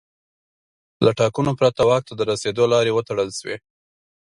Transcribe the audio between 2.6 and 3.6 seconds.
لارې وتړل شوې.